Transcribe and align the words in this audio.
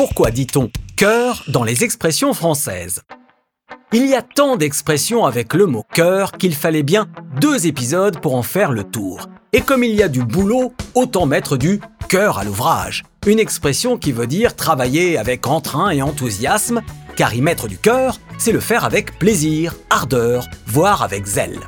pourquoi 0.00 0.30
dit-on 0.30 0.70
cœur 0.96 1.44
dans 1.48 1.62
les 1.62 1.84
expressions 1.84 2.32
françaises? 2.32 3.02
Il 3.92 4.06
y 4.06 4.14
a 4.14 4.22
tant 4.22 4.56
d'expressions 4.56 5.26
avec 5.26 5.52
le 5.52 5.66
mot 5.66 5.84
cœur 5.92 6.32
qu'il 6.32 6.54
fallait 6.54 6.82
bien 6.82 7.06
deux 7.38 7.66
épisodes 7.66 8.18
pour 8.18 8.34
en 8.34 8.42
faire 8.42 8.72
le 8.72 8.84
tour. 8.84 9.28
Et 9.52 9.60
comme 9.60 9.84
il 9.84 9.94
y 9.94 10.02
a 10.02 10.08
du 10.08 10.24
boulot, 10.24 10.72
autant 10.94 11.26
mettre 11.26 11.58
du 11.58 11.82
cœur 12.08 12.38
à 12.38 12.44
l'ouvrage. 12.44 13.04
Une 13.26 13.38
expression 13.38 13.98
qui 13.98 14.12
veut 14.12 14.26
dire 14.26 14.56
travailler 14.56 15.18
avec 15.18 15.46
entrain 15.46 15.90
et 15.90 16.00
enthousiasme, 16.00 16.80
car 17.14 17.34
y 17.34 17.42
mettre 17.42 17.68
du 17.68 17.76
cœur, 17.76 18.18
c'est 18.38 18.52
le 18.52 18.60
faire 18.60 18.86
avec 18.86 19.18
plaisir, 19.18 19.74
ardeur, 19.90 20.46
voire 20.66 21.02
avec 21.02 21.26
zèle. 21.26 21.60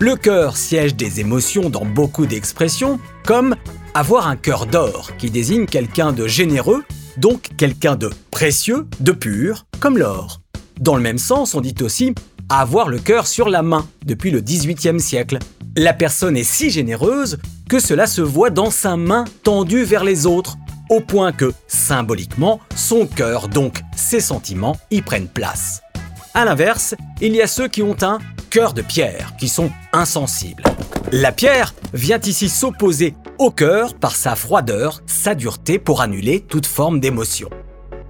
Le 0.00 0.16
cœur 0.16 0.56
siège 0.56 0.96
des 0.96 1.20
émotions 1.20 1.70
dans 1.70 1.84
beaucoup 1.84 2.26
d'expressions, 2.26 2.98
comme 3.24 3.54
avoir 3.94 4.26
un 4.26 4.34
cœur 4.34 4.66
d'or, 4.66 5.12
qui 5.18 5.30
désigne 5.30 5.66
quelqu'un 5.66 6.12
de 6.12 6.26
généreux, 6.26 6.82
donc 7.16 7.50
quelqu'un 7.56 7.96
de 7.96 8.10
précieux, 8.30 8.86
de 9.00 9.12
pur, 9.12 9.66
comme 9.80 9.98
l'or. 9.98 10.40
Dans 10.80 10.96
le 10.96 11.02
même 11.02 11.18
sens, 11.18 11.54
on 11.54 11.60
dit 11.60 11.74
aussi 11.80 12.14
avoir 12.48 12.88
le 12.88 12.98
cœur 12.98 13.26
sur 13.26 13.48
la 13.48 13.62
main 13.62 13.88
depuis 14.04 14.30
le 14.30 14.40
XVIIIe 14.40 15.00
siècle. 15.00 15.38
La 15.76 15.92
personne 15.92 16.36
est 16.36 16.44
si 16.44 16.70
généreuse 16.70 17.38
que 17.68 17.80
cela 17.80 18.06
se 18.06 18.20
voit 18.22 18.50
dans 18.50 18.70
sa 18.70 18.96
main 18.96 19.24
tendue 19.42 19.84
vers 19.84 20.04
les 20.04 20.26
autres, 20.26 20.56
au 20.88 21.00
point 21.00 21.32
que, 21.32 21.52
symboliquement, 21.66 22.60
son 22.76 23.06
cœur, 23.06 23.48
donc 23.48 23.82
ses 23.96 24.20
sentiments, 24.20 24.76
y 24.90 25.02
prennent 25.02 25.28
place. 25.28 25.82
A 26.34 26.44
l'inverse, 26.44 26.94
il 27.20 27.34
y 27.34 27.42
a 27.42 27.46
ceux 27.46 27.66
qui 27.66 27.82
ont 27.82 27.96
un 28.02 28.18
cœur 28.50 28.72
de 28.72 28.82
pierre, 28.82 29.32
qui 29.38 29.48
sont 29.48 29.70
insensibles. 29.92 30.62
La 31.12 31.32
pierre 31.32 31.74
vient 31.92 32.20
ici 32.20 32.48
s'opposer 32.48 33.14
au 33.38 33.50
cœur 33.50 33.94
par 33.94 34.16
sa 34.16 34.36
froideur, 34.36 35.02
sa 35.06 35.34
dureté 35.34 35.78
pour 35.78 36.00
annuler 36.00 36.40
toute 36.40 36.66
forme 36.66 37.00
d'émotion. 37.00 37.50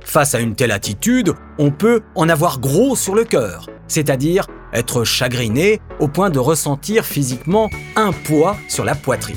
Face 0.04 0.34
à 0.34 0.40
une 0.40 0.54
telle 0.54 0.70
attitude, 0.70 1.34
on 1.58 1.70
peut 1.70 2.02
en 2.14 2.28
avoir 2.28 2.60
gros 2.60 2.94
sur 2.94 3.14
le 3.14 3.24
cœur, 3.24 3.68
c'est-à-dire 3.88 4.46
être 4.72 5.04
chagriné 5.04 5.80
au 5.98 6.08
point 6.08 6.30
de 6.30 6.38
ressentir 6.38 7.04
physiquement 7.04 7.70
un 7.96 8.12
poids 8.12 8.56
sur 8.68 8.84
la 8.84 8.94
poitrine. 8.94 9.36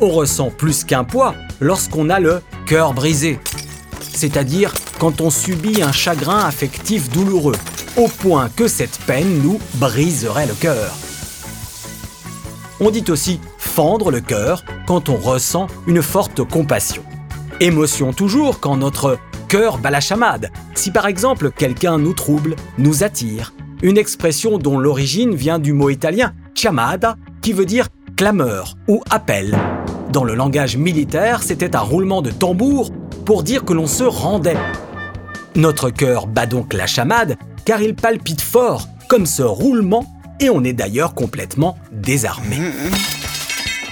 On 0.00 0.10
ressent 0.10 0.50
plus 0.50 0.84
qu'un 0.84 1.04
poids 1.04 1.34
lorsqu'on 1.60 2.10
a 2.10 2.18
le 2.20 2.40
cœur 2.66 2.94
brisé, 2.94 3.38
c'est-à-dire 4.12 4.72
quand 4.98 5.20
on 5.20 5.30
subit 5.30 5.82
un 5.82 5.92
chagrin 5.92 6.44
affectif 6.44 7.10
douloureux, 7.10 7.56
au 7.96 8.08
point 8.08 8.48
que 8.48 8.68
cette 8.68 8.98
peine 9.06 9.42
nous 9.42 9.60
briserait 9.74 10.46
le 10.46 10.54
cœur. 10.54 10.96
On 12.80 12.90
dit 12.90 13.04
aussi 13.08 13.40
fendre 13.58 14.12
le 14.12 14.20
cœur 14.20 14.64
quand 14.86 15.08
on 15.08 15.16
ressent 15.16 15.66
une 15.88 16.00
forte 16.00 16.44
compassion. 16.44 17.02
Émotion 17.58 18.12
toujours 18.12 18.60
quand 18.60 18.76
notre 18.76 19.18
cœur 19.48 19.78
bat 19.78 19.90
la 19.90 20.00
chamade, 20.00 20.52
si 20.74 20.92
par 20.92 21.06
exemple 21.06 21.50
quelqu'un 21.50 21.98
nous 21.98 22.12
trouble, 22.12 22.54
nous 22.78 23.02
attire, 23.02 23.52
une 23.82 23.98
expression 23.98 24.58
dont 24.58 24.78
l'origine 24.78 25.34
vient 25.34 25.58
du 25.58 25.72
mot 25.72 25.90
italien 25.90 26.34
chiamada, 26.54 27.16
qui 27.42 27.52
veut 27.52 27.66
dire 27.66 27.88
clameur 28.16 28.76
ou 28.86 29.02
appel. 29.10 29.56
Dans 30.12 30.24
le 30.24 30.34
langage 30.34 30.76
militaire, 30.76 31.42
c'était 31.42 31.74
un 31.74 31.80
roulement 31.80 32.22
de 32.22 32.30
tambour 32.30 32.92
pour 33.24 33.42
dire 33.42 33.64
que 33.64 33.72
l'on 33.72 33.88
se 33.88 34.04
rendait. 34.04 34.56
Notre 35.56 35.90
cœur 35.90 36.28
bat 36.28 36.46
donc 36.46 36.74
la 36.74 36.86
chamade 36.86 37.36
car 37.64 37.82
il 37.82 37.96
palpite 37.96 38.40
fort, 38.40 38.86
comme 39.08 39.26
ce 39.26 39.42
roulement, 39.42 40.04
et 40.40 40.50
on 40.50 40.64
est 40.64 40.72
d'ailleurs 40.72 41.14
complètement 41.14 41.78
désarmé. 41.92 42.56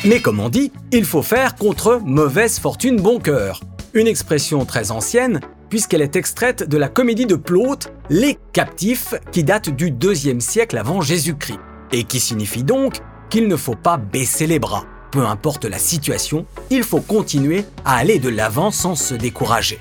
Mais 0.04 0.20
comme 0.20 0.40
on 0.40 0.48
dit, 0.48 0.72
il 0.92 1.04
faut 1.04 1.22
faire 1.22 1.56
contre 1.56 2.00
mauvaise 2.04 2.58
fortune 2.58 2.96
bon 2.96 3.18
cœur. 3.18 3.60
Une 3.94 4.06
expression 4.06 4.64
très 4.64 4.90
ancienne, 4.90 5.40
puisqu'elle 5.68 6.02
est 6.02 6.16
extraite 6.16 6.68
de 6.68 6.76
la 6.76 6.88
comédie 6.88 7.26
de 7.26 7.34
Plaute, 7.34 7.92
Les 8.10 8.38
Captifs, 8.52 9.14
qui 9.32 9.42
date 9.42 9.70
du 9.70 9.88
IIe 9.88 10.40
siècle 10.40 10.78
avant 10.78 11.00
Jésus-Christ, 11.00 11.58
et 11.92 12.04
qui 12.04 12.20
signifie 12.20 12.62
donc 12.62 12.98
qu'il 13.30 13.48
ne 13.48 13.56
faut 13.56 13.74
pas 13.74 13.96
baisser 13.96 14.46
les 14.46 14.58
bras. 14.58 14.84
Peu 15.10 15.24
importe 15.24 15.64
la 15.64 15.78
situation, 15.78 16.46
il 16.70 16.82
faut 16.82 17.00
continuer 17.00 17.64
à 17.84 17.96
aller 17.96 18.18
de 18.18 18.28
l'avant 18.28 18.70
sans 18.70 18.94
se 18.94 19.14
décourager. 19.14 19.78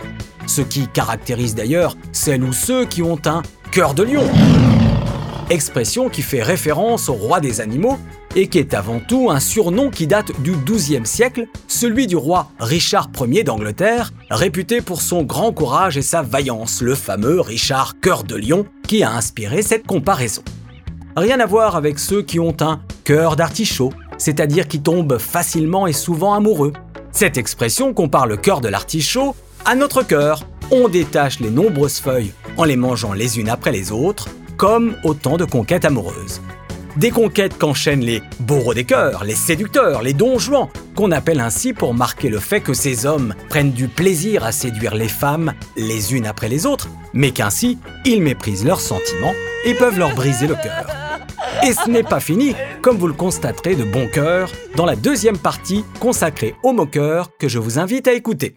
Ce 0.47 0.61
qui 0.61 0.87
caractérise 0.87 1.55
d'ailleurs 1.55 1.97
celles 2.11 2.43
ou 2.43 2.53
ceux 2.53 2.85
qui 2.85 3.01
ont 3.01 3.19
un 3.25 3.41
cœur 3.71 3.93
de 3.93 4.03
lion. 4.03 4.23
Expression 5.51 6.09
qui 6.09 6.23
fait 6.23 6.41
référence 6.41 7.07
au 7.07 7.13
roi 7.13 7.39
des 7.39 7.61
animaux 7.61 7.99
et 8.35 8.47
qui 8.47 8.57
est 8.57 8.73
avant 8.73 8.99
tout 8.99 9.29
un 9.29 9.39
surnom 9.39 9.91
qui 9.91 10.07
date 10.07 10.31
du 10.41 10.53
XIIe 10.53 11.05
siècle, 11.05 11.45
celui 11.67 12.07
du 12.07 12.15
roi 12.15 12.49
Richard 12.59 13.11
Ier 13.21 13.43
d'Angleterre, 13.43 14.11
réputé 14.31 14.81
pour 14.81 15.01
son 15.01 15.21
grand 15.21 15.51
courage 15.51 15.97
et 15.97 16.01
sa 16.01 16.23
vaillance, 16.23 16.81
le 16.81 16.95
fameux 16.95 17.41
Richard 17.41 17.99
Cœur 18.01 18.23
de 18.23 18.35
Lion, 18.35 18.65
qui 18.87 19.03
a 19.03 19.11
inspiré 19.11 19.61
cette 19.61 19.85
comparaison. 19.85 20.41
Rien 21.15 21.39
à 21.39 21.45
voir 21.45 21.75
avec 21.75 21.99
ceux 21.99 22.23
qui 22.23 22.39
ont 22.39 22.57
un 22.61 22.81
cœur 23.03 23.35
d'artichaut, 23.35 23.93
c'est-à-dire 24.17 24.67
qui 24.67 24.81
tombent 24.81 25.19
facilement 25.19 25.85
et 25.85 25.93
souvent 25.93 26.33
amoureux. 26.33 26.73
Cette 27.11 27.37
expression 27.37 27.93
compare 27.93 28.25
le 28.25 28.35
cœur 28.35 28.61
de 28.61 28.67
l'artichaut 28.67 29.35
à 29.63 29.75
notre 29.75 30.01
cœur. 30.01 30.41
On 30.71 30.89
détache 30.89 31.39
les 31.39 31.51
nombreuses 31.51 31.99
feuilles 31.99 32.33
en 32.57 32.63
les 32.63 32.75
mangeant 32.75 33.13
les 33.13 33.39
unes 33.39 33.49
après 33.49 33.71
les 33.71 33.91
autres, 33.91 34.27
comme 34.57 34.95
autant 35.03 35.37
de 35.37 35.45
conquêtes 35.45 35.85
amoureuses. 35.85 36.41
Des 36.97 37.11
conquêtes 37.11 37.57
qu'enchaînent 37.57 38.05
les 38.05 38.21
bourreaux 38.39 38.73
des 38.73 38.85
cœurs, 38.85 39.25
les 39.25 39.35
séducteurs, 39.35 40.01
les 40.01 40.13
donjouans, 40.13 40.69
qu'on 40.95 41.11
appelle 41.11 41.41
ainsi 41.41 41.73
pour 41.73 41.93
marquer 41.93 42.29
le 42.29 42.39
fait 42.39 42.61
que 42.61 42.73
ces 42.73 43.05
hommes 43.05 43.35
prennent 43.49 43.73
du 43.73 43.89
plaisir 43.89 44.45
à 44.45 44.53
séduire 44.53 44.95
les 44.95 45.09
femmes 45.09 45.53
les 45.75 46.13
unes 46.15 46.25
après 46.25 46.47
les 46.47 46.65
autres, 46.65 46.87
mais 47.13 47.31
qu'ainsi 47.31 47.77
ils 48.05 48.21
méprisent 48.21 48.65
leurs 48.65 48.79
sentiments 48.79 49.33
et 49.65 49.73
peuvent 49.73 49.99
leur 49.99 50.15
briser 50.15 50.47
le 50.47 50.55
cœur. 50.55 50.87
Et 51.67 51.73
ce 51.73 51.89
n'est 51.89 52.03
pas 52.03 52.19
fini, 52.19 52.55
comme 52.81 52.97
vous 52.97 53.07
le 53.07 53.13
constaterez 53.13 53.75
de 53.75 53.83
bon 53.83 54.07
cœur, 54.07 54.49
dans 54.75 54.85
la 54.85 54.95
deuxième 54.95 55.37
partie 55.37 55.83
consacrée 55.99 56.55
aux 56.63 56.73
moqueurs 56.73 57.35
que 57.37 57.49
je 57.49 57.59
vous 57.59 57.79
invite 57.79 58.07
à 58.07 58.13
écouter. 58.13 58.55